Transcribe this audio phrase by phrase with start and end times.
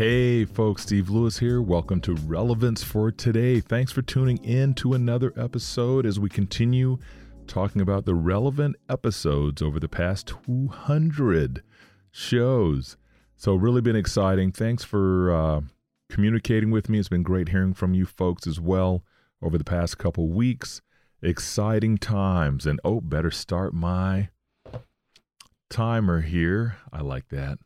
[0.00, 1.60] Hey, folks, Steve Lewis here.
[1.60, 3.60] Welcome to Relevance for Today.
[3.60, 6.96] Thanks for tuning in to another episode as we continue
[7.46, 11.62] talking about the relevant episodes over the past 200
[12.10, 12.96] shows.
[13.36, 14.52] So, really been exciting.
[14.52, 15.60] Thanks for uh,
[16.08, 16.98] communicating with me.
[16.98, 19.04] It's been great hearing from you folks as well
[19.42, 20.80] over the past couple weeks.
[21.20, 22.64] Exciting times.
[22.64, 24.30] And oh, better start my
[25.68, 26.78] timer here.
[26.90, 27.58] I like that.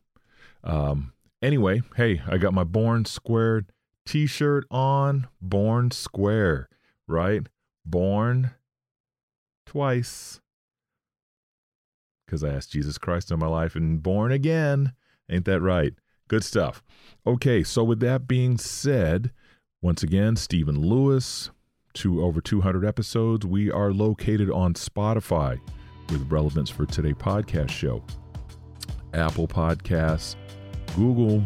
[0.65, 3.71] Um, Anyway, hey, I got my Born Squared
[4.05, 5.27] t shirt on.
[5.41, 6.69] Born Square,
[7.07, 7.47] right?
[7.85, 8.51] Born
[9.65, 10.39] twice.
[12.25, 14.93] Because I asked Jesus Christ in my life and born again.
[15.29, 15.93] Ain't that right?
[16.27, 16.81] Good stuff.
[17.27, 19.31] Okay, so with that being said,
[19.81, 21.51] once again, Stephen Lewis,
[21.95, 23.45] to over 200 episodes.
[23.45, 25.59] We are located on Spotify
[26.09, 28.03] with Relevance for Today podcast show,
[29.13, 30.35] Apple Podcasts,
[30.95, 31.43] Google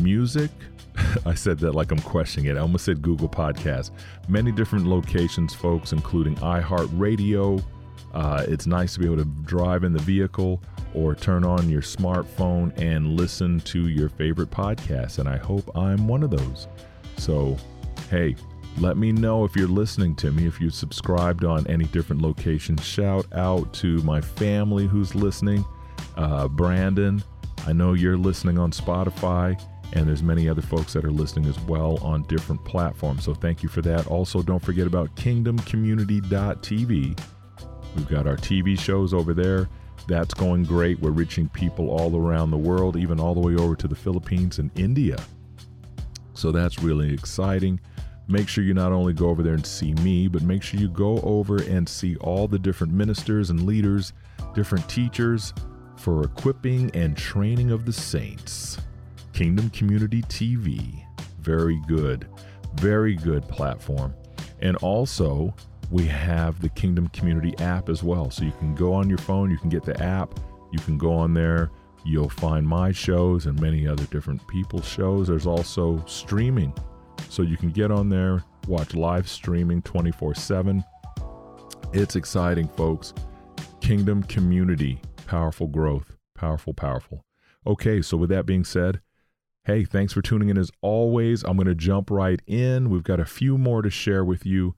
[0.00, 0.50] Music.
[1.26, 2.56] I said that like I'm questioning it.
[2.56, 3.90] I almost said Google Podcast.
[4.28, 7.62] Many different locations, folks, including iHeartRadio.
[8.12, 10.62] Uh, it's nice to be able to drive in the vehicle
[10.94, 15.18] or turn on your smartphone and listen to your favorite podcast.
[15.18, 16.68] And I hope I'm one of those.
[17.16, 17.56] So,
[18.10, 18.36] hey,
[18.78, 22.84] let me know if you're listening to me, if you subscribed on any different locations.
[22.84, 25.64] Shout out to my family who's listening.
[26.16, 27.22] Uh, Brandon,
[27.66, 29.58] I know you're listening on Spotify,
[29.94, 33.24] and there's many other folks that are listening as well on different platforms.
[33.24, 34.06] So thank you for that.
[34.06, 37.18] Also, don't forget about kingdomcommunity.tv.
[37.96, 39.68] We've got our TV shows over there.
[40.06, 41.00] That's going great.
[41.00, 44.58] We're reaching people all around the world, even all the way over to the Philippines
[44.58, 45.16] and India.
[46.34, 47.80] So that's really exciting.
[48.26, 50.88] Make sure you not only go over there and see me, but make sure you
[50.88, 54.12] go over and see all the different ministers and leaders,
[54.54, 55.54] different teachers,
[56.04, 58.76] for equipping and training of the saints.
[59.32, 61.02] Kingdom Community TV.
[61.40, 62.28] Very good.
[62.74, 64.12] Very good platform.
[64.60, 65.54] And also,
[65.90, 68.30] we have the Kingdom Community app as well.
[68.30, 70.38] So you can go on your phone, you can get the app,
[70.72, 71.70] you can go on there,
[72.04, 75.28] you'll find my shows and many other different people's shows.
[75.28, 76.74] There's also streaming.
[77.30, 80.84] So you can get on there, watch live streaming 24 7.
[81.94, 83.14] It's exciting, folks.
[83.80, 86.16] Kingdom Community Powerful growth.
[86.34, 87.24] Powerful, powerful.
[87.66, 89.00] Okay, so with that being said,
[89.64, 91.42] hey, thanks for tuning in as always.
[91.42, 92.90] I'm going to jump right in.
[92.90, 94.74] We've got a few more to share with you.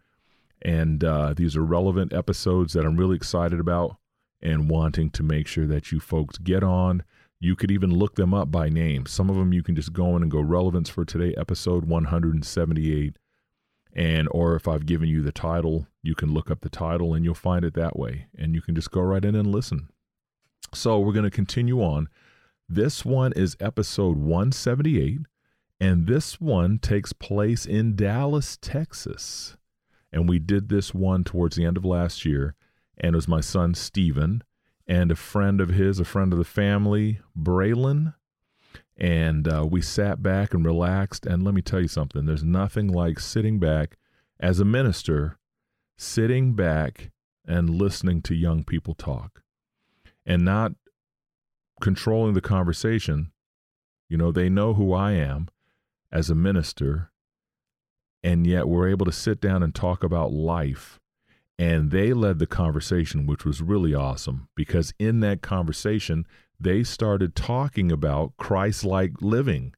[0.63, 3.97] And uh, these are relevant episodes that I'm really excited about
[4.41, 7.03] and wanting to make sure that you folks get on.
[7.41, 9.07] You could even look them up by name.
[9.07, 13.19] Some of them you can just go in and go relevance for today, episode 178.
[13.95, 17.25] And or if I've given you the title, you can look up the title and
[17.25, 18.27] you'll find it that way.
[18.37, 19.89] And you can just go right in and listen.
[20.77, 22.11] So we're going to continue on.
[22.69, 25.21] This one is episode 178,
[25.81, 29.57] and this one takes place in Dallas, Texas.
[30.13, 32.55] And we did this one towards the end of last year,
[32.99, 34.45] and it was my son Stephen
[34.87, 38.15] and a friend of his, a friend of the family, Braylon.
[38.99, 41.25] And uh, we sat back and relaxed.
[41.25, 43.97] And let me tell you something there's nothing like sitting back
[44.39, 45.39] as a minister,
[45.97, 47.13] sitting back
[47.47, 49.43] and listening to young people talk
[50.27, 50.73] and not
[51.81, 53.31] controlling the conversation.
[54.09, 55.49] You know, they know who I am
[56.11, 57.11] as a minister,
[58.23, 60.99] and yet we're able to sit down and talk about life.
[61.59, 66.27] And they led the conversation, which was really awesome because in that conversation,
[66.61, 69.75] they started talking about Christ like living.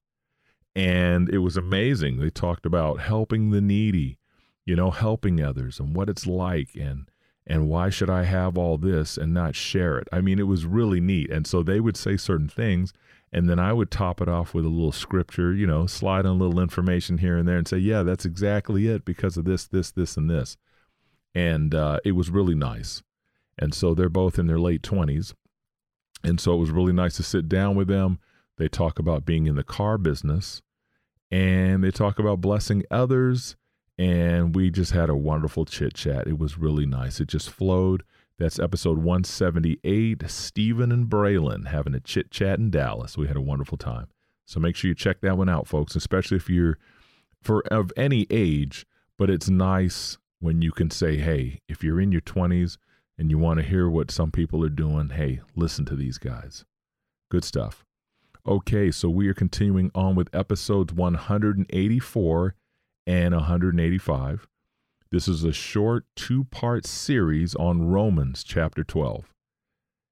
[0.75, 2.19] And it was amazing.
[2.19, 4.19] They talked about helping the needy,
[4.64, 7.08] you know, helping others and what it's like and
[7.49, 10.06] and why should I have all this and not share it?
[10.12, 11.31] I mean, it was really neat.
[11.31, 12.93] And so they would say certain things,
[13.33, 16.27] and then I would top it off with a little scripture, you know, slide in
[16.27, 19.67] a little information here and there and say, yeah, that's exactly it because of this,
[19.67, 20.59] this, this, and this.
[21.35, 23.03] And uh, it was really nice.
[23.59, 25.35] And so they're both in their late 20s.
[26.23, 28.19] And so it was really nice to sit down with them.
[28.59, 30.62] They talk about being in the car business
[31.31, 33.56] and they talk about blessing others
[33.99, 36.29] and we just had a wonderful chit chat.
[36.29, 37.21] It was really nice.
[37.21, 38.05] It just flowed.
[38.39, 40.23] That's episode 178.
[40.31, 43.19] Stephen and Braylon having a chit chat in Dallas.
[43.19, 44.06] We had a wonderful time.
[44.47, 46.79] So make sure you check that one out, folks, especially if you're
[47.43, 48.87] for of any age.
[49.19, 52.79] But it's nice when you can say, hey, if you're in your 20s
[53.19, 56.65] and you want to hear what some people are doing, hey, listen to these guys.
[57.29, 57.85] Good stuff.
[58.47, 62.55] Okay, so we are continuing on with episodes 184
[63.08, 64.46] and 185.
[65.10, 69.32] This is a short two part series on Romans chapter 12.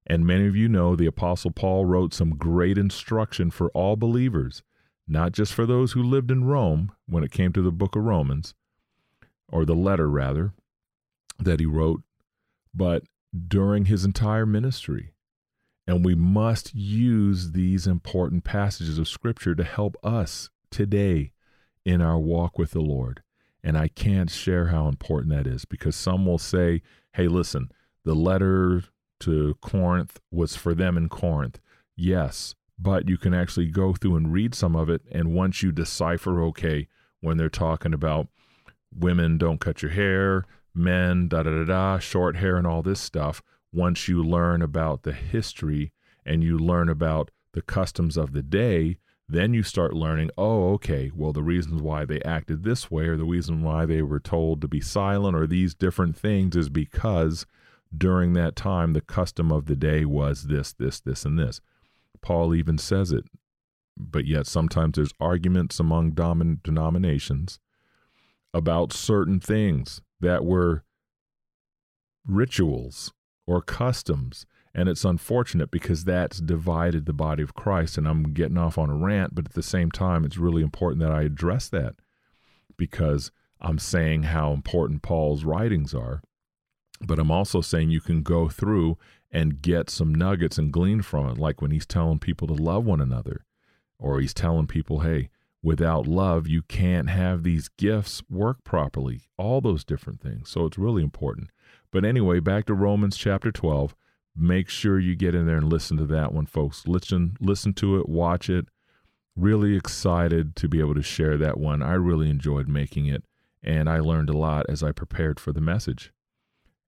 [0.06, 4.62] And many of you know the Apostle Paul wrote some great instruction for all believers,
[5.06, 8.04] not just for those who lived in Rome when it came to the book of
[8.04, 8.54] Romans,
[9.46, 10.54] or the letter rather,
[11.38, 12.00] that he wrote,
[12.74, 13.02] but
[13.46, 15.12] during his entire ministry.
[15.86, 21.32] And we must use these important passages of Scripture to help us today
[21.86, 23.22] in our walk with the Lord.
[23.62, 26.82] And I can't share how important that is because some will say,
[27.14, 27.70] hey, listen,
[28.04, 28.82] the letter
[29.20, 31.60] to Corinth was for them in Corinth.
[31.96, 35.02] Yes, but you can actually go through and read some of it.
[35.10, 36.88] And once you decipher, okay,
[37.20, 38.26] when they're talking about
[38.94, 40.44] women don't cut your hair,
[40.74, 43.42] men, da da da da, short hair, and all this stuff,
[43.72, 45.92] once you learn about the history
[46.24, 51.10] and you learn about the customs of the day, then you start learning, oh, okay,
[51.14, 54.60] well, the reasons why they acted this way or the reason why they were told
[54.60, 57.44] to be silent or these different things is because
[57.96, 61.60] during that time the custom of the day was this, this, this, and this.
[62.20, 63.24] Paul even says it,
[63.96, 67.58] but yet sometimes there's arguments among domin- denominations
[68.54, 70.84] about certain things that were
[72.26, 73.12] rituals
[73.46, 74.46] or customs
[74.76, 77.96] and it's unfortunate because that's divided the body of Christ.
[77.96, 81.00] And I'm getting off on a rant, but at the same time, it's really important
[81.00, 81.94] that I address that
[82.76, 86.20] because I'm saying how important Paul's writings are.
[87.00, 88.98] But I'm also saying you can go through
[89.30, 92.84] and get some nuggets and glean from it, like when he's telling people to love
[92.84, 93.46] one another,
[93.98, 95.30] or he's telling people, hey,
[95.62, 100.50] without love, you can't have these gifts work properly, all those different things.
[100.50, 101.48] So it's really important.
[101.90, 103.94] But anyway, back to Romans chapter 12
[104.36, 106.86] make sure you get in there and listen to that one, folks.
[106.86, 108.66] Listen, listen to it, watch it.
[109.34, 111.82] Really excited to be able to share that one.
[111.82, 113.24] I really enjoyed making it,
[113.62, 116.12] and I learned a lot as I prepared for the message.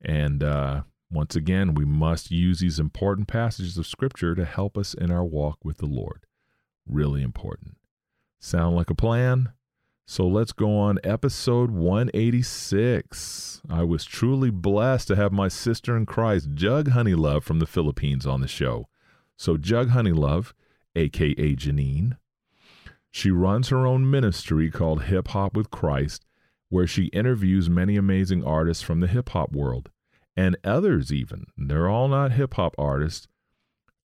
[0.00, 4.94] And uh, once again, we must use these important passages of Scripture to help us
[4.94, 6.26] in our walk with the Lord.
[6.86, 7.76] Really important.
[8.40, 9.50] Sound like a plan?
[10.10, 13.60] So let's go on episode 186.
[13.68, 18.26] I was truly blessed to have my sister in Christ, Jug Honeylove from the Philippines,
[18.26, 18.88] on the show.
[19.36, 20.54] So, Jug Honeylove,
[20.96, 22.16] aka Janine,
[23.10, 26.24] she runs her own ministry called Hip Hop with Christ,
[26.70, 29.90] where she interviews many amazing artists from the hip hop world
[30.34, 31.48] and others, even.
[31.58, 33.28] They're all not hip hop artists.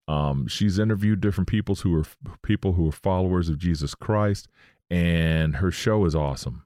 [0.06, 2.06] Um, she's interviewed different people who are
[2.42, 4.50] people who are followers of Jesus Christ
[4.94, 6.66] and her show is awesome.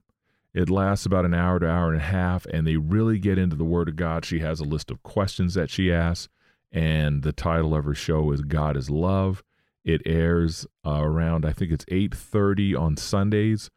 [0.52, 3.56] It lasts about an hour to hour and a half, and they really get into
[3.56, 4.26] the Word of God.
[4.26, 6.28] She has a list of questions that she asks,
[6.70, 9.42] and the title of her show is "God is Love."
[9.82, 13.70] It airs uh, around I think it's eight thirty on Sundays,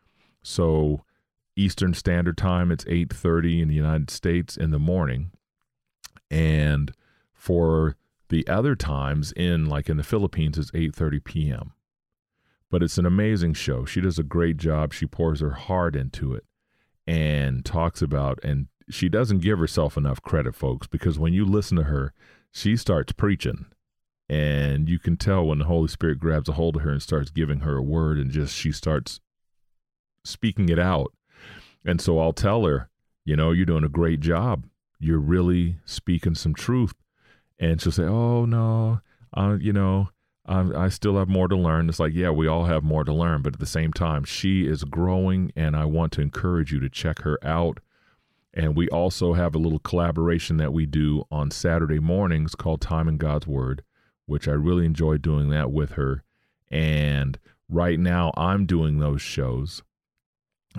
[0.44, 1.06] so
[1.56, 2.74] Eastern Standard Time.
[2.74, 5.32] It's eight thirty in the United States in the morning,
[6.30, 6.92] and
[7.32, 7.96] for
[8.28, 11.72] the other times in like in the Philippines, it's eight thirty p.m
[12.72, 13.86] but it's an amazing show.
[13.86, 14.94] She does a great job.
[14.94, 16.46] She pours her heart into it
[17.06, 21.78] and talks about and she doesn't give herself enough credit, folks, because when you listen
[21.78, 22.14] to her,
[22.52, 23.68] she starts preaching.
[24.30, 27.30] And you can tell when the Holy Spirit grabs a hold of her and starts
[27.30, 29.20] giving her a word and just she starts
[30.24, 31.14] speaking it out.
[31.84, 32.90] And so I'll tell her,
[33.26, 34.66] you know, you're doing a great job.
[35.00, 36.94] You're really speaking some truth.
[37.60, 39.02] And she'll say, oh, no,
[39.36, 40.10] uh, you know,
[40.52, 41.88] I still have more to learn.
[41.88, 44.68] It's like, yeah, we all have more to learn, but at the same time, she
[44.68, 47.80] is growing, and I want to encourage you to check her out.
[48.54, 53.08] And we also have a little collaboration that we do on Saturday mornings called Time
[53.08, 53.84] in God's Word,
[54.26, 56.24] which I really enjoy doing that with her.
[56.70, 57.40] And
[57.70, 59.84] right now, I'm doing those shows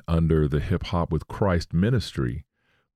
[0.07, 2.45] under the Hip Hop with Christ ministry.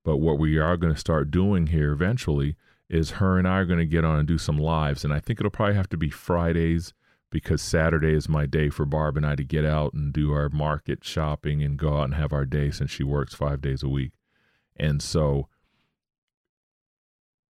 [0.05, 2.57] But what we are going to start doing here eventually
[2.89, 5.05] is her and I are going to get on and do some lives.
[5.05, 6.93] And I think it'll probably have to be Fridays
[7.31, 10.49] because Saturday is my day for Barb and I to get out and do our
[10.49, 13.89] market shopping and go out and have our day since she works five days a
[13.89, 14.13] week.
[14.77, 15.49] And so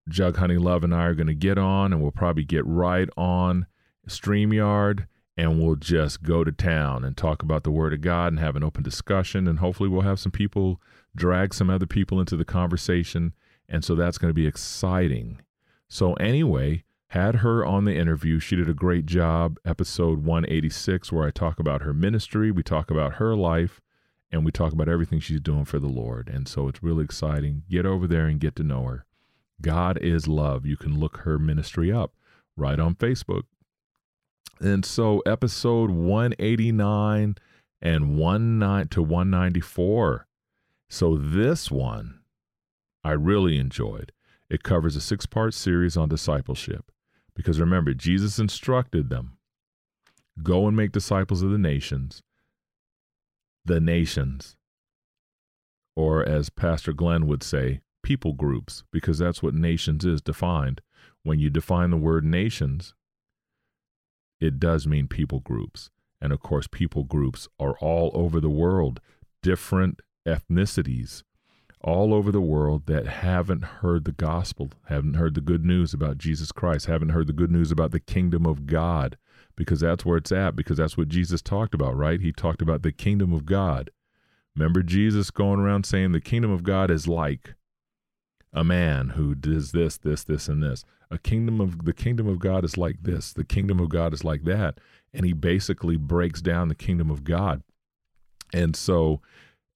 [0.08, 3.66] Jug Honeylove and I are going to get on and we'll probably get right on
[4.08, 8.40] StreamYard and we'll just go to town and talk about the Word of God and
[8.40, 9.48] have an open discussion.
[9.48, 10.80] And hopefully, we'll have some people
[11.16, 13.34] drag some other people into the conversation
[13.68, 15.42] and so that's going to be exciting.
[15.88, 18.40] So, anyway, had her on the interview.
[18.40, 19.58] She did a great job.
[19.66, 23.82] Episode 186, where I talk about her ministry, we talk about her life,
[24.32, 26.30] and we talk about everything she's doing for the Lord.
[26.30, 27.64] And so it's really exciting.
[27.70, 29.06] Get over there and get to know her.
[29.62, 30.66] God is love.
[30.66, 32.14] You can look her ministry up
[32.58, 33.44] right on Facebook.
[34.60, 37.36] And so episode 189
[37.82, 40.28] and 19 to 194.
[40.90, 42.20] So this one
[43.06, 44.12] I really enjoyed.
[44.50, 46.92] It covers a six part series on discipleship.
[47.36, 49.38] Because remember, Jesus instructed them
[50.42, 52.22] go and make disciples of the nations,
[53.64, 54.58] the nations,
[55.96, 60.82] or as Pastor Glenn would say, people groups, because that's what nations is defined.
[61.24, 62.96] When you define the word nations,
[64.42, 65.90] it does mean people groups.
[66.20, 69.00] And of course, people groups are all over the world,
[69.42, 71.24] different ethnicities
[71.86, 76.18] all over the world that haven't heard the gospel, haven't heard the good news about
[76.18, 79.18] Jesus Christ, haven't heard the good news about the kingdom of God,
[79.56, 82.20] because that's where it's at, because that's what Jesus talked about, right?
[82.20, 83.92] He talked about the kingdom of God.
[84.56, 87.54] Remember Jesus going around saying the kingdom of God is like
[88.52, 90.86] a man who does this, this, this, and this.
[91.12, 93.32] A kingdom of the kingdom of God is like this.
[93.32, 94.80] The kingdom of God is like that.
[95.14, 97.62] And he basically breaks down the kingdom of God.
[98.52, 99.22] And so,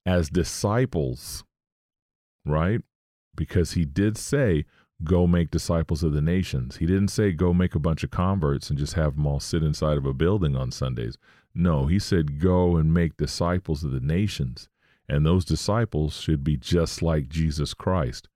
[0.07, 1.43] as disciples,
[2.49, 2.81] right?
[3.35, 4.65] Because he did say,
[5.03, 6.77] go make disciples of the nations.
[6.77, 9.63] He didn't say, go make a bunch of converts and just have them all sit
[9.63, 11.17] inside of a building on Sundays.
[11.55, 14.67] No, he said, go and make disciples of the nations.
[15.07, 18.27] And those disciples should be just like Jesus Christ.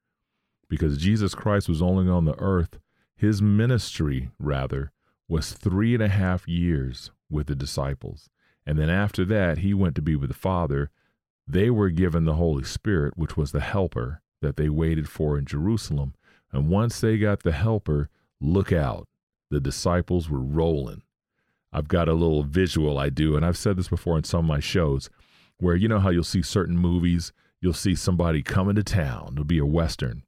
[0.69, 2.79] Because Jesus Christ was only on the earth,
[3.15, 4.91] his ministry, rather,
[5.27, 8.29] was three and a half years with the disciples.
[8.65, 10.89] And then after that, he went to be with the Father
[11.47, 15.45] they were given the Holy Spirit, which was the helper that they waited for in
[15.45, 16.13] Jerusalem.
[16.51, 18.09] And once they got the helper,
[18.39, 19.07] look out.
[19.49, 21.03] The disciples were rolling.
[21.71, 24.45] I've got a little visual I do, and I've said this before in some of
[24.45, 25.09] my shows,
[25.57, 29.43] where you know how you'll see certain movies, you'll see somebody coming to town, it'll
[29.43, 30.23] be a Western,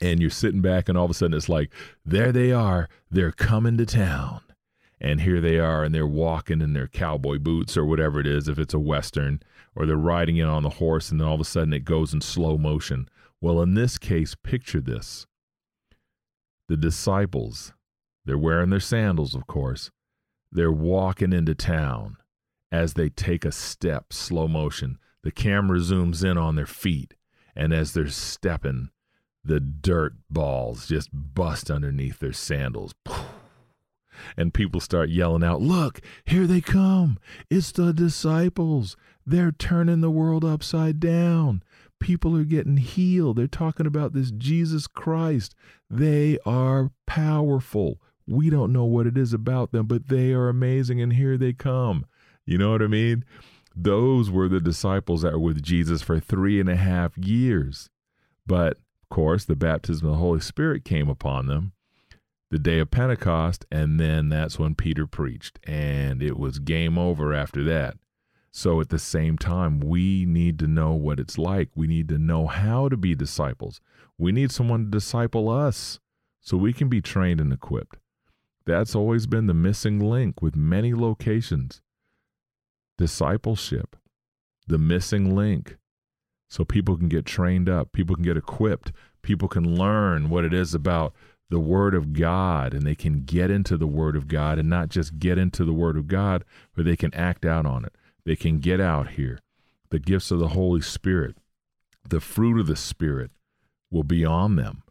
[0.00, 1.70] and you're sitting back, and all of a sudden it's like,
[2.04, 4.40] there they are, they're coming to town.
[5.00, 8.48] And here they are, and they're walking in their cowboy boots or whatever it is,
[8.48, 9.40] if it's a Western,
[9.74, 12.12] or they're riding in on the horse and then all of a sudden it goes
[12.12, 13.08] in slow motion.
[13.40, 15.26] Well, in this case, picture this.
[16.68, 17.72] The disciples,
[18.24, 19.90] they're wearing their sandals, of course.
[20.52, 22.16] They're walking into town
[22.70, 24.98] as they take a step, slow motion.
[25.22, 27.14] The camera zooms in on their feet,
[27.56, 28.90] and as they're stepping,
[29.44, 32.94] the dirt balls just bust underneath their sandals
[34.36, 37.18] and people start yelling out, Look, here they come.
[37.48, 38.96] It's the disciples.
[39.26, 41.62] They're turning the world upside down.
[41.98, 43.36] People are getting healed.
[43.36, 45.54] They're talking about this Jesus Christ.
[45.88, 48.00] They are powerful.
[48.26, 51.52] We don't know what it is about them, but they are amazing, and here they
[51.52, 52.06] come.
[52.46, 53.24] You know what I mean?
[53.76, 57.90] Those were the disciples that were with Jesus for three and a half years.
[58.46, 61.72] But, of course, the baptism of the Holy Spirit came upon them
[62.50, 67.32] the day of Pentecost, and then that's when Peter preached, and it was game over
[67.32, 67.96] after that.
[68.52, 71.70] So at the same time, we need to know what it's like.
[71.74, 73.80] We need to know how to be disciples.
[74.18, 76.00] We need someone to disciple us
[76.40, 77.98] so we can be trained and equipped.
[78.66, 81.80] That's always been the missing link with many locations.
[82.98, 83.96] Discipleship,
[84.66, 85.76] the missing link.
[86.48, 88.92] So people can get trained up, people can get equipped,
[89.22, 91.14] people can learn what it is about
[91.48, 94.88] the Word of God and they can get into the Word of God and not
[94.88, 97.94] just get into the Word of God, but they can act out on it.
[98.24, 99.40] They can get out here.
[99.90, 101.36] The gifts of the Holy Spirit,
[102.08, 103.30] the fruit of the Spirit
[103.90, 104.82] will be on them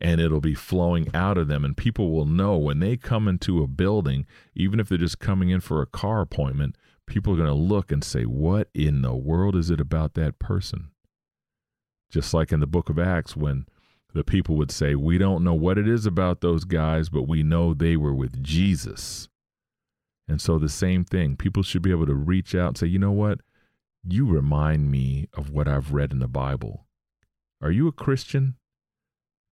[0.00, 1.64] and it'll be flowing out of them.
[1.64, 5.50] And people will know when they come into a building, even if they're just coming
[5.50, 6.76] in for a car appointment,
[7.06, 10.38] people are going to look and say, What in the world is it about that
[10.38, 10.90] person?
[12.10, 13.66] Just like in the book of Acts, when
[14.14, 17.42] the people would say, We don't know what it is about those guys, but we
[17.42, 19.28] know they were with Jesus.
[20.28, 22.98] And so the same thing, people should be able to reach out and say, You
[22.98, 23.40] know what?
[24.06, 26.86] You remind me of what I've read in the Bible.
[27.60, 28.56] Are you a Christian?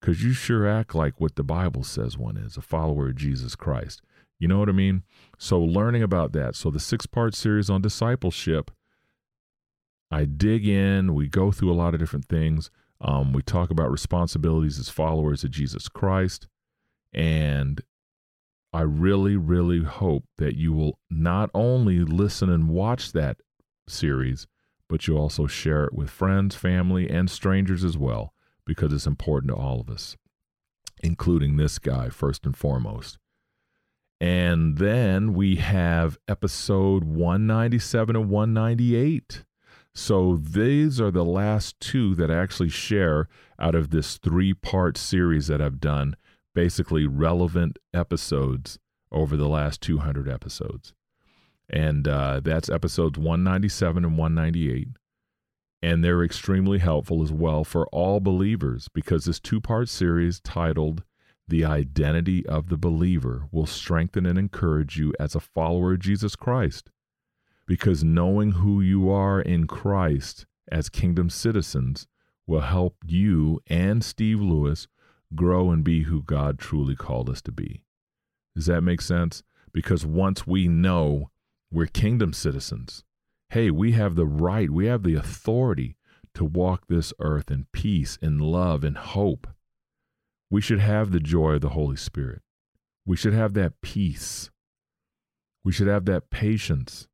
[0.01, 3.57] Because you sure act like what the Bible says one is a follower of Jesus
[3.57, 4.03] Christ.
[4.39, 5.03] You know what I mean?
[5.39, 6.55] So, learning about that.
[6.55, 8.71] So, the six part series on discipleship,
[10.11, 12.71] I dig in, we go through a lot of different things.
[13.01, 16.49] Um, we talk about responsibilities as followers of Jesus Christ.
[17.13, 17.81] And
[18.73, 23.39] I really, really hope that you will not only listen and watch that
[23.89, 24.47] series,
[24.89, 28.33] but you also share it with friends, family, and strangers as well,
[28.65, 30.17] because it's important to all of us.
[31.03, 33.19] including this guy, first and foremost.
[34.21, 39.45] And then we have episode 197 and 198.
[39.95, 44.97] So these are the last two that I actually share out of this three part
[44.97, 46.17] series that I've done,
[46.57, 48.79] basically relevant episodes
[49.13, 50.95] over the last 200 episodes.
[51.69, 54.89] And uh, that's episodes 197 and 198.
[55.83, 61.05] And they're extremely helpful as well for all believers because this two part series titled
[61.47, 66.35] The Identity of the Believer will strengthen and encourage you as a follower of Jesus
[66.35, 66.91] Christ.
[67.67, 72.07] Because knowing who you are in Christ as kingdom citizens
[72.47, 74.89] will help you and Steve Lewis
[75.35, 77.83] grow and be who God truly called us to be.
[78.55, 79.43] Does that make sense?
[79.73, 81.31] Because once we know
[81.71, 83.05] we're kingdom citizens,
[83.51, 85.97] hey, we have the right, we have the authority
[86.35, 89.47] to walk this earth in peace, in love, in hope.
[90.51, 92.43] We should have the joy of the Holy Spirit.
[93.05, 94.51] We should have that peace.
[95.65, 97.09] We should have that patience.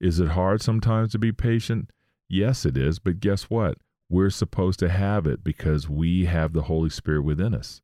[0.00, 1.90] Is it hard sometimes to be patient?
[2.28, 2.98] Yes, it is.
[2.98, 3.78] But guess what?
[4.08, 7.80] We're supposed to have it because we have the Holy Spirit within us.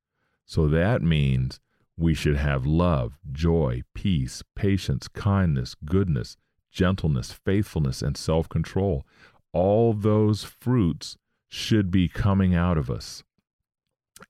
[0.46, 1.60] So that means
[1.96, 6.36] we should have love, joy, peace, patience, kindness, goodness,
[6.70, 9.04] gentleness, faithfulness, and self control.
[9.52, 11.16] All those fruits
[11.48, 13.22] should be coming out of us.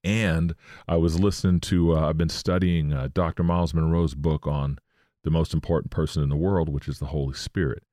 [0.02, 0.54] And
[0.88, 3.42] I was listening to, uh, I've been studying uh, Dr.
[3.42, 4.78] Myles Munroe's book on
[5.22, 7.84] the most important person in the world, which is the Holy Spirit.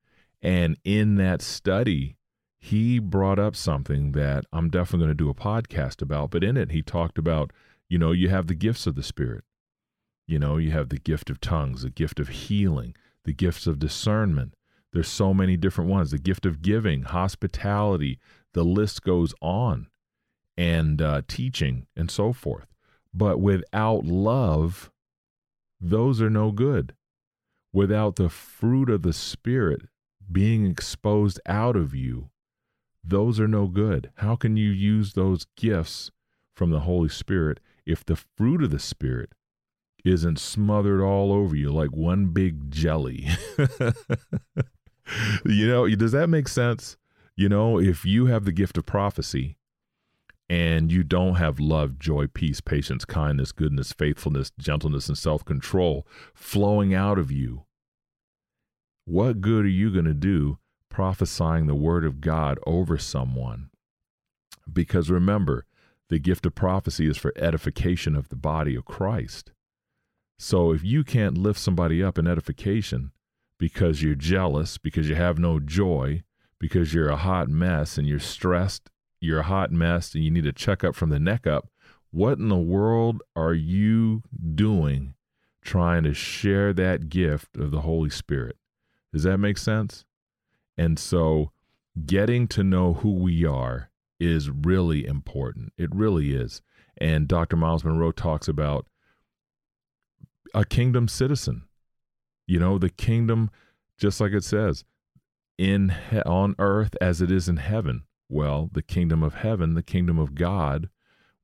[0.42, 2.16] And in that study,
[2.60, 6.30] he brought up something that I'm definitely going to do a podcast about.
[6.30, 7.52] But in it, he talked about,
[7.88, 9.44] you know, you have the gifts of the Spirit.
[10.28, 13.78] You know, you have the gift of tongues, the gift of healing, the gifts of
[13.78, 14.54] discernment.
[14.92, 16.10] There's so many different ones.
[16.10, 18.18] The gift of giving, hospitality,
[18.52, 19.88] the list goes on,
[20.56, 22.66] and uh, teaching and so forth.
[23.14, 24.90] But without love,
[25.80, 26.94] those are no good.
[27.72, 29.82] Without the fruit of the Spirit
[30.30, 32.30] being exposed out of you,
[33.02, 34.10] those are no good.
[34.16, 36.10] How can you use those gifts
[36.54, 39.32] from the Holy Spirit if the fruit of the Spirit
[40.04, 43.28] isn't smothered all over you like one big jelly?
[45.44, 46.96] you know, does that make sense?
[47.36, 49.56] You know, if you have the gift of prophecy
[50.48, 56.06] and you don't have love, joy, peace, patience, kindness, goodness, faithfulness, gentleness, and self control
[56.34, 57.64] flowing out of you,
[59.04, 60.58] what good are you going to do
[60.90, 63.70] prophesying the word of God over someone.
[64.70, 65.64] Because remember,
[66.10, 69.52] the gift of prophecy is for edification of the body of Christ.
[70.38, 73.12] So if you can't lift somebody up in edification
[73.58, 76.22] because you're jealous, because you have no joy,
[76.58, 80.46] because you're a hot mess and you're stressed, you're a hot mess and you need
[80.46, 81.68] a checkup from the neck up,
[82.10, 84.22] what in the world are you
[84.54, 85.14] doing
[85.62, 88.56] trying to share that gift of the Holy Spirit?
[89.12, 90.04] Does that make sense?
[90.80, 91.52] And so
[92.06, 95.74] getting to know who we are is really important.
[95.76, 96.62] It really is.
[96.96, 97.54] And Dr.
[97.54, 98.86] Myles Munroe talks about
[100.54, 101.64] a kingdom citizen.
[102.46, 103.50] You know, the kingdom,
[103.98, 104.86] just like it says,
[105.58, 108.04] in he- on earth as it is in heaven.
[108.30, 110.88] Well, the kingdom of heaven, the kingdom of God,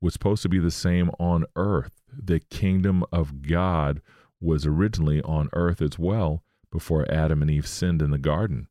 [0.01, 2.01] was supposed to be the same on earth.
[2.11, 4.01] The kingdom of God
[4.41, 8.69] was originally on earth as well before Adam and Eve sinned in the garden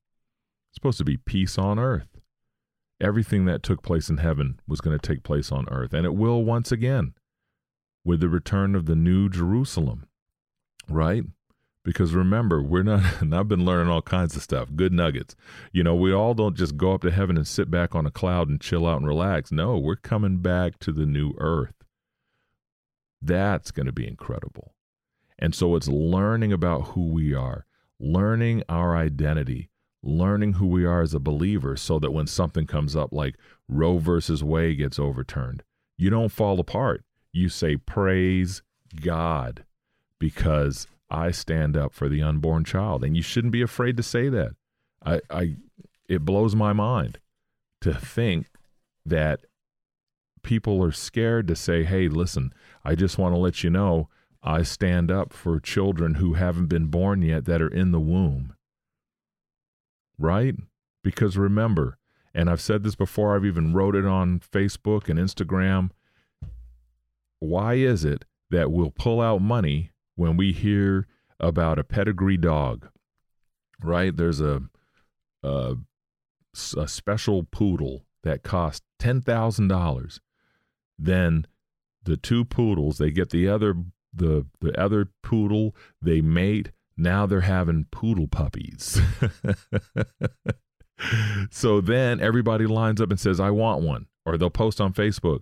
[0.76, 2.08] supposed to be peace on earth.
[3.02, 6.16] Everything that took place in heaven was going to take place on earth, and it
[6.16, 7.14] will once again
[8.06, 10.08] with the return of the new Jerusalem,
[10.88, 11.24] right?
[11.84, 15.36] Because remember, we're not, and I've been learning all kinds of stuff, good nuggets.
[15.72, 18.12] You know, we all don't just go up to heaven and sit back on a
[18.12, 19.52] cloud and chill out and relax.
[19.52, 21.76] No, we're coming back to the new earth.
[23.22, 24.74] That's going to be incredible.
[25.38, 27.66] And so it's learning about who we are,
[28.00, 29.70] learning our identity,
[30.06, 33.36] learning who we are as a believer so that when something comes up like
[33.68, 35.64] Roe versus Wade gets overturned,
[35.98, 37.04] you don't fall apart.
[37.34, 38.62] You say, Praise
[39.02, 39.66] God,
[40.20, 43.04] because I stand up for the unborn child.
[43.04, 44.56] And you shouldn't be afraid to say that.
[45.04, 45.56] I, I
[46.08, 47.20] it blows my mind
[47.82, 48.48] to think
[49.06, 49.42] that
[50.44, 54.10] people are scared to say, Hey, listen, I just want to let you know
[54.44, 58.55] I stand up for children who haven't been born yet that are in the womb
[60.18, 60.56] right?
[61.04, 61.98] Because remember,
[62.34, 65.92] and I've said this before, I've even wrote it on Facebook and Instagram.
[67.40, 71.08] Why is it that we'll pull out money when we hear
[71.40, 72.88] about a pedigree dog?
[73.82, 74.16] Right?
[74.16, 74.64] There's a
[75.44, 75.76] a,
[76.78, 80.20] a special poodle that cost ten thousand dollars.
[80.98, 81.46] Then
[82.04, 83.76] the two poodles, they get the other
[84.14, 89.00] the the other poodle, they mate, now they're having poodle puppies.
[91.52, 94.08] so then everybody lines up and says, I want one.
[94.26, 95.42] Or they'll post on Facebook,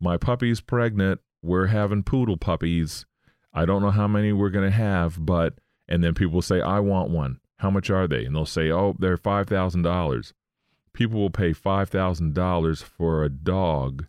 [0.00, 1.20] My puppy's pregnant.
[1.42, 3.06] We're having poodle puppies.
[3.52, 5.54] I don't know how many we're going to have, but,
[5.88, 7.40] and then people say, I want one.
[7.58, 8.24] How much are they?
[8.24, 10.32] And they'll say, Oh, they're $5,000.
[10.92, 14.06] People will pay $5,000 for a dog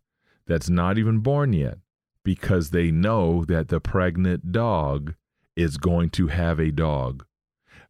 [0.47, 1.78] that's not even born yet
[2.23, 5.13] because they know that the pregnant dog
[5.58, 7.26] is going to have a dog.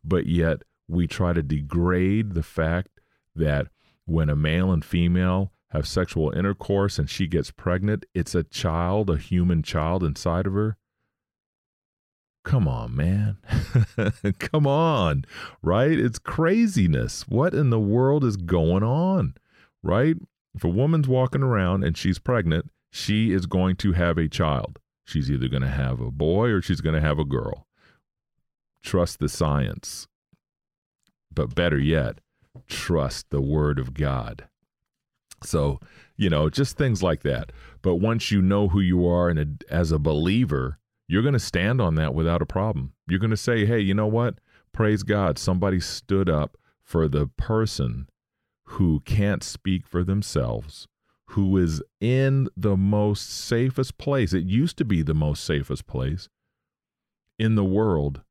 [0.04, 3.00] But yet we try to degrade the fact
[3.36, 3.68] that
[4.06, 9.10] when a male and female have sexual intercourse and she gets pregnant, it's a child,
[9.10, 10.78] a human child inside of her.
[12.46, 13.38] Come on, man.
[14.40, 15.26] Come on,
[15.62, 16.00] right?
[16.00, 17.28] It's craziness.
[17.28, 19.36] What in the world is going on,
[19.84, 20.16] right?
[20.56, 24.80] If a woman's walking around and she's pregnant, she is going to have a child.
[25.08, 27.66] She's either going to have a boy or she's going to have a girl.
[28.84, 30.06] Trust the science.
[31.34, 32.20] But better yet,
[32.68, 34.50] trust the word of God.
[35.44, 35.80] So,
[36.18, 37.54] you know, just things like that.
[37.82, 41.80] But once you know who you are and as a believer, you're going to stand
[41.80, 42.92] on that without a problem.
[43.08, 44.40] You're going to say, hey, you know what?
[44.74, 45.38] Praise God.
[45.38, 48.10] Somebody stood up for the person
[48.66, 50.90] who can't speak for themselves,
[51.32, 54.34] who is in the most safest place.
[54.34, 56.30] It used to be the most safest place
[57.38, 58.22] in the world,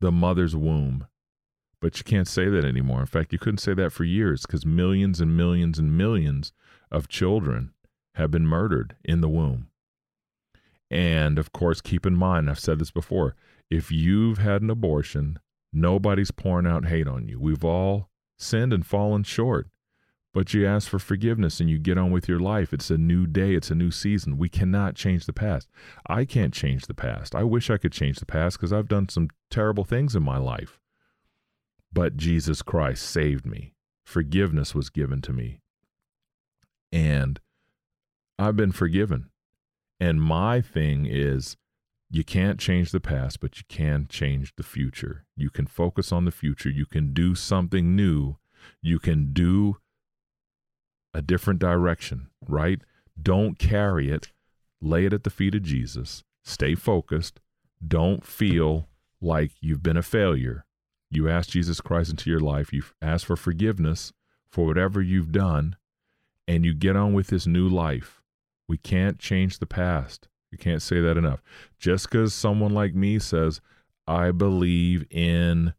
[0.00, 1.06] the mother's womb.
[1.80, 3.00] But you can't say that anymore.
[3.00, 6.52] In fact, you couldn't say that for years because millions and millions and millions
[6.90, 7.72] of children
[8.14, 9.68] have been murdered in the womb.
[10.90, 13.34] And of course, keep in mind, I've said this before
[13.70, 15.38] if you've had an abortion,
[15.72, 17.38] nobody's pouring out hate on you.
[17.40, 19.68] We've all sinned and fallen short
[20.34, 22.72] but you ask for forgiveness and you get on with your life.
[22.72, 24.36] It's a new day, it's a new season.
[24.36, 25.68] We cannot change the past.
[26.08, 27.36] I can't change the past.
[27.36, 30.36] I wish I could change the past because I've done some terrible things in my
[30.36, 30.80] life.
[31.92, 33.74] But Jesus Christ saved me.
[34.04, 35.60] Forgiveness was given to me.
[36.92, 37.38] And
[38.36, 39.30] I've been forgiven.
[40.00, 41.56] And my thing is
[42.10, 45.26] you can't change the past, but you can change the future.
[45.36, 46.70] You can focus on the future.
[46.70, 48.36] You can do something new.
[48.82, 49.76] You can do
[51.14, 52.80] a different direction, right?
[53.20, 54.32] Don't carry it.
[54.82, 56.24] Lay it at the feet of Jesus.
[56.42, 57.40] Stay focused.
[57.86, 58.88] Don't feel
[59.20, 60.66] like you've been a failure.
[61.10, 62.72] You ask Jesus Christ into your life.
[62.72, 64.12] You ask for forgiveness
[64.50, 65.76] for whatever you've done,
[66.46, 68.22] and you get on with this new life.
[68.68, 70.28] We can't change the past.
[70.50, 71.42] You can't say that enough.
[71.78, 73.60] Just because someone like me says,
[74.06, 75.74] I believe in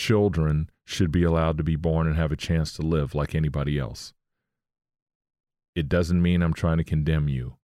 [0.00, 3.78] children should be allowed to be born and have a chance to live like anybody
[3.78, 4.14] else.
[5.74, 7.56] It doesn't mean I'm trying to condemn you.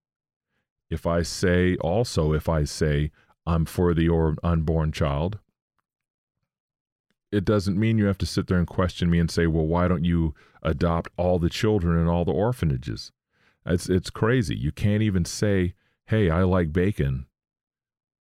[0.91, 3.11] If I say, also, if I say
[3.47, 5.39] I'm for the or unborn child,
[7.33, 9.89] it doesn't mean you have to sit there and question me and say, well, why
[9.89, 13.13] don't you adopt all the children in all the orphanages?
[13.65, 14.55] It's, it's crazy.
[14.55, 15.73] You can't even say,
[16.05, 17.27] hey, I like bacon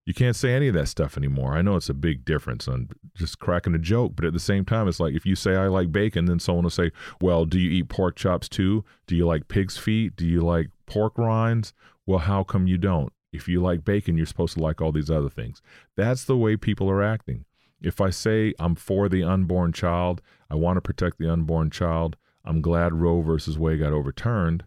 [0.06, 1.54] you can't say any of that stuff anymore.
[1.54, 4.66] I know it's a big difference on just cracking a joke, but at the same
[4.66, 7.58] time, it's like if you say I like bacon, then someone will say, "Well, do
[7.58, 8.84] you eat pork chops too?
[9.08, 10.16] Do you like pig's feet?
[10.16, 11.74] Do you like pork rinds?
[12.06, 13.14] Well, how come you don't?
[13.32, 15.62] If you like bacon, you're supposed to like all these other things."
[15.96, 17.46] That's the way people are acting.
[17.82, 22.18] If I say I'm for the unborn child, I want to protect the unborn child,
[22.46, 24.66] I'm glad Roe versus Wade got overturned.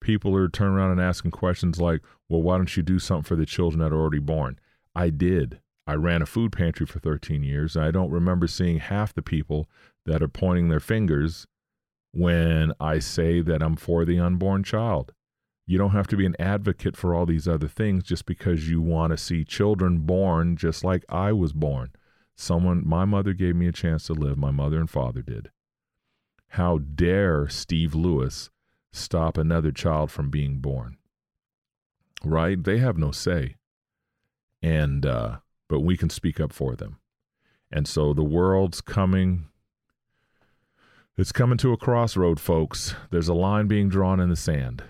[0.00, 3.36] People are turning around and asking questions like, "Well, why don't you do something for
[3.36, 4.58] the children that are already born?"
[4.94, 5.60] I did.
[5.86, 7.76] I ran a food pantry for 13 years.
[7.76, 9.68] and I don't remember seeing half the people
[10.06, 11.46] that are pointing their fingers
[12.12, 15.12] when I say that I'm for the unborn child.
[15.66, 18.80] You don't have to be an advocate for all these other things just because you
[18.80, 21.90] want to see children born just like I was born.
[22.36, 25.50] Someone, my mother gave me a chance to live, my mother and father did.
[26.48, 28.50] How dare Steve Lewis
[28.92, 30.98] stop another child from being born?
[32.22, 32.62] Right?
[32.62, 33.56] They have no say
[34.64, 35.36] and uh,
[35.68, 36.96] but we can speak up for them.
[37.70, 39.46] And so the world's coming.
[41.16, 42.94] It's coming to a crossroad, folks.
[43.10, 44.82] There's a line being drawn in the sand,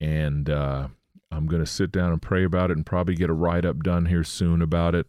[0.00, 0.88] and uh,
[1.30, 3.82] I'm going to sit down and pray about it, and probably get a write up
[3.82, 5.06] done here soon about it.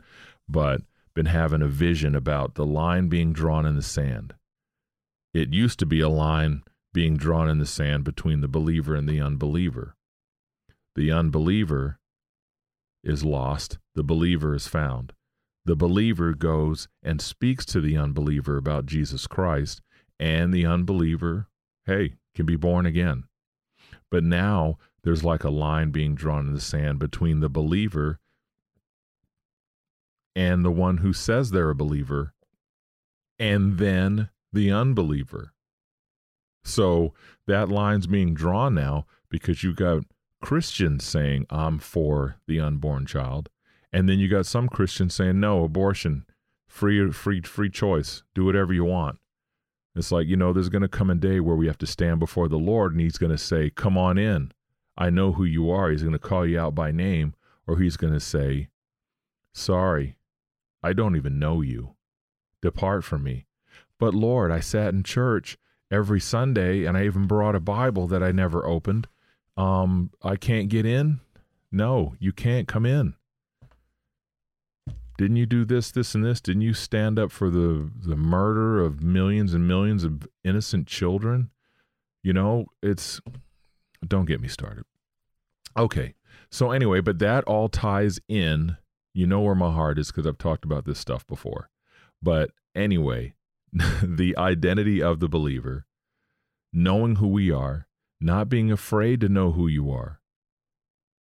[0.48, 0.82] But
[1.14, 4.34] been having a vision about the line being drawn in the sand.
[5.34, 9.08] It used to be a line being drawn in the sand between the believer and
[9.08, 9.96] the unbeliever.
[10.96, 12.00] The unbeliever
[13.04, 15.14] is lost, the believer is found.
[15.66, 19.82] The believer goes and speaks to the unbeliever about Jesus Christ,
[20.20, 21.48] and the unbeliever,
[21.86, 23.24] hey, can be born again.
[24.12, 28.20] But now there's like a line being drawn in the sand between the believer
[30.36, 32.34] and the one who says they're a believer,
[33.38, 35.54] and then the unbeliever.
[36.64, 37.14] So
[37.48, 40.04] that line's being drawn now because you've got
[40.44, 43.50] Christians saying, I'm for the unborn child.
[43.94, 46.26] And then you got some Christians saying, no, abortion,
[46.68, 49.20] free, free, free choice, do whatever you want.
[49.96, 52.20] It's like, you know, there's going to come a day where we have to stand
[52.20, 54.52] before the Lord and he's going to say, come on in.
[54.98, 55.90] I know who you are.
[55.90, 58.68] He's going to call you out by name, or he's going to say,
[59.54, 60.18] sorry,
[60.84, 61.96] I don't even know you.
[62.62, 63.46] Depart from me.
[63.98, 65.58] But Lord, I sat in church
[65.90, 69.08] every Sunday and I even brought a Bible that I never opened.
[69.58, 71.20] Um, I can't get in.
[71.72, 73.16] No, you can't come in.
[75.18, 76.42] Didn't you do this, this, and this?
[76.42, 81.52] Didn't you stand up for the the murder of millions and millions of innocent children?
[82.24, 83.22] You know, it's
[84.08, 84.86] don't get me started.
[85.78, 86.16] Okay.
[86.52, 88.78] So anyway, but that all ties in.
[89.14, 91.70] You know where my heart is because I've talked about this stuff before.
[92.22, 93.36] But anyway,
[94.04, 95.86] the identity of the believer,
[96.72, 97.88] knowing who we are,
[98.24, 100.20] not being afraid to know who you are.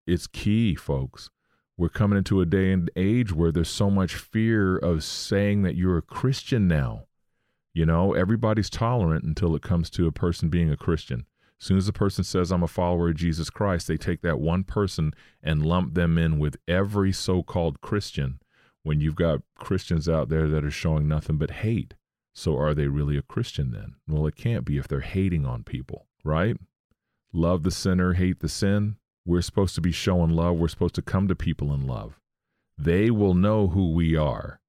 [0.07, 1.29] It's key, folks.
[1.77, 5.75] We're coming into a day and age where there's so much fear of saying that
[5.75, 7.05] you're a Christian now.
[7.73, 11.25] You know, everybody's tolerant until it comes to a person being a Christian.
[11.59, 14.39] As soon as a person says, I'm a follower of Jesus Christ, they take that
[14.39, 18.39] one person and lump them in with every so called Christian
[18.83, 21.95] when you've got Christians out there that are showing nothing but hate.
[22.33, 23.95] So are they really a Christian then?
[24.07, 26.57] Well, it can't be if they're hating on people, right?
[27.35, 28.95] Love the sinner, hate the sin.
[29.25, 30.57] We're supposed to be showing love.
[30.57, 32.19] We're supposed to come to people in love.
[32.77, 34.59] They will know who we are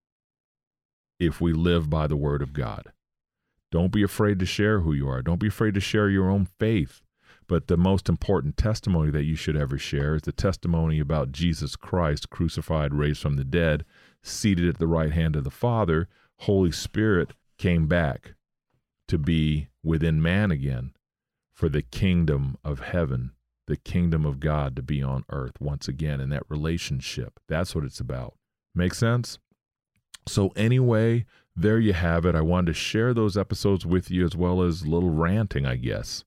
[1.21, 2.93] if we live by the word of God.
[3.71, 5.21] Don't be afraid to share who you are.
[5.21, 7.03] Don't be afraid to share your own faith.
[7.47, 11.77] But the most important testimony that you should ever share is the testimony about Jesus
[11.77, 13.85] Christ, crucified, raised from the dead,
[14.23, 16.09] seated at the right hand of the Father.
[16.39, 18.35] Holy Spirit came back
[19.09, 20.93] to be within man again
[21.55, 23.33] for the kingdom of heaven,
[23.67, 27.41] the kingdom of God to be on earth once again in that relationship.
[27.49, 28.35] That's what it's about.
[28.75, 29.39] Make sense?
[30.27, 32.35] So, anyway, there you have it.
[32.35, 35.77] I wanted to share those episodes with you as well as a little ranting, I
[35.77, 36.25] guess.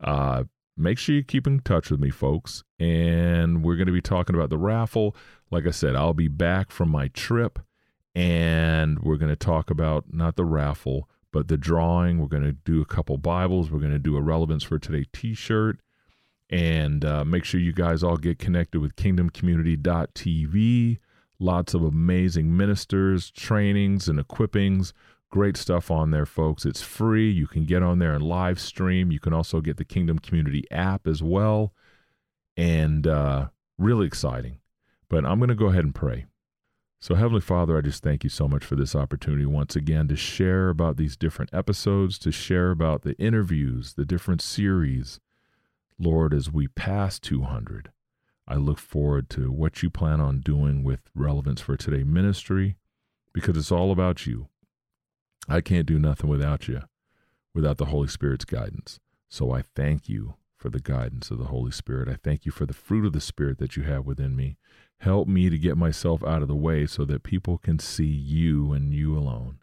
[0.00, 0.44] Uh,
[0.76, 2.62] make sure you keep in touch with me, folks.
[2.78, 5.16] And we're going to be talking about the raffle.
[5.50, 7.60] Like I said, I'll be back from my trip
[8.16, 11.06] and we're going to talk about not the raffle,
[11.36, 12.18] but the drawing.
[12.18, 13.70] We're going to do a couple Bibles.
[13.70, 15.80] We're going to do a relevance for today T-shirt,
[16.48, 20.98] and uh, make sure you guys all get connected with KingdomCommunity.tv.
[21.38, 24.94] Lots of amazing ministers, trainings, and equippings.
[25.30, 26.64] Great stuff on there, folks.
[26.64, 27.30] It's free.
[27.30, 29.12] You can get on there and live stream.
[29.12, 31.74] You can also get the Kingdom Community app as well,
[32.56, 34.60] and uh, really exciting.
[35.10, 36.24] But I'm going to go ahead and pray.
[37.06, 40.16] So, Heavenly Father, I just thank you so much for this opportunity once again to
[40.16, 45.20] share about these different episodes, to share about the interviews, the different series.
[46.00, 47.92] Lord, as we pass 200,
[48.48, 52.76] I look forward to what you plan on doing with Relevance for Today ministry
[53.32, 54.48] because it's all about you.
[55.48, 56.82] I can't do nothing without you,
[57.54, 58.98] without the Holy Spirit's guidance.
[59.28, 62.08] So I thank you for the guidance of the Holy Spirit.
[62.08, 64.56] I thank you for the fruit of the Spirit that you have within me.
[65.00, 68.72] Help me to get myself out of the way so that people can see you
[68.72, 69.58] and you alone.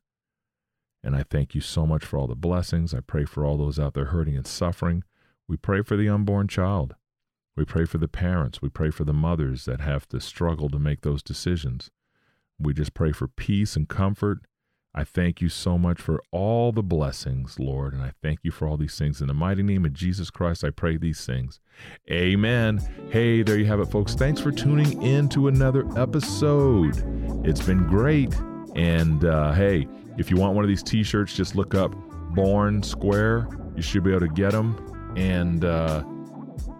[1.04, 2.93] And I thank you so much for all the blessings.
[2.93, 5.04] I pray for all those out there hurting and suffering.
[5.48, 6.96] We pray for the unborn child.
[7.58, 8.62] We pray for the parents.
[8.62, 11.91] We pray for the mothers that have to struggle to make those decisions.
[12.58, 14.39] We just pray for peace and comfort
[14.95, 18.67] I thank you so much for all the blessings, Lord, and I thank you for
[18.67, 19.21] all these things.
[19.21, 21.60] In the mighty name of Jesus Christ, I pray these things.
[22.12, 22.79] Amen.
[23.10, 24.13] Hey, there you have it, folks.
[24.13, 26.95] Thanks for tuning in to another episode.
[27.43, 28.36] It's been great.
[28.75, 29.88] And uh, hey,
[30.19, 31.95] if you want one of these t shirts, just look up
[32.36, 33.47] Born Square.
[33.75, 34.77] You should be able to get them.
[35.17, 36.03] And uh,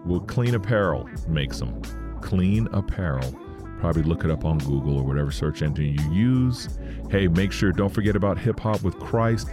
[0.06, 1.82] we'll Clean Apparel makes them.
[2.22, 3.40] Clean Apparel
[3.84, 6.70] Probably look it up on Google or whatever search engine you use.
[7.12, 9.50] Hey, make sure, don't forget about Hip Hop with Christ.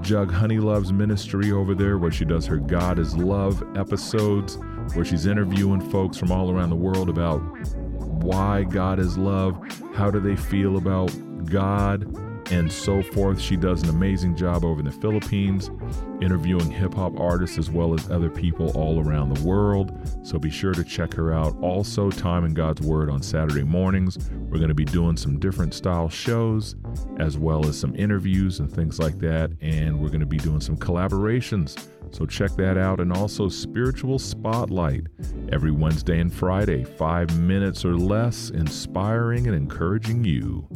[0.00, 4.56] Jug Honey Love's ministry over there, where she does her God is Love episodes,
[4.94, 7.36] where she's interviewing folks from all around the world about
[8.00, 9.60] why God is love,
[9.94, 11.08] how do they feel about
[11.44, 12.06] God,
[12.50, 13.40] and so forth.
[13.40, 15.70] She does an amazing job over in the Philippines,
[16.20, 19.92] interviewing hip hop artists as well as other people all around the world.
[20.22, 21.56] So be sure to check her out.
[21.60, 24.18] Also, Time in God's Word on Saturday mornings.
[24.32, 26.76] We're going to be doing some different style shows
[27.18, 29.50] as well as some interviews and things like that.
[29.60, 31.76] And we're going to be doing some collaborations
[32.12, 33.00] So check that out.
[33.00, 35.06] And also Spiritual Spotlight
[35.52, 40.66] every Wednesday and Friday, five minutes or less, inspiring and encouraging you.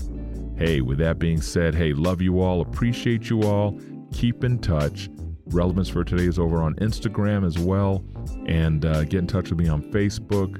[0.61, 3.81] Hey, with that being said, hey, love you all, appreciate you all,
[4.12, 5.09] keep in touch.
[5.46, 8.05] Relevance for Today is over on Instagram as well.
[8.46, 10.59] And uh, get in touch with me on Facebook.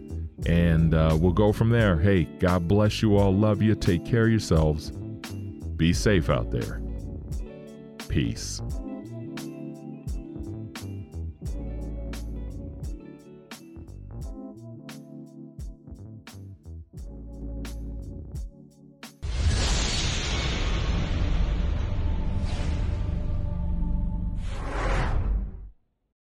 [0.49, 1.99] And uh, we'll go from there.
[1.99, 3.31] Hey, God bless you all.
[3.31, 3.75] Love you.
[3.75, 4.91] Take care of yourselves.
[5.77, 6.81] Be safe out there.
[8.09, 8.63] Peace.